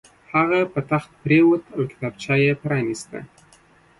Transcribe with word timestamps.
هغه 0.33 0.59
په 0.73 0.79
تخت 0.89 1.11
پرېوت 1.23 1.63
او 1.75 1.81
کتابچه 1.91 2.33
یې 2.43 2.51
پرانیسته 2.61 3.19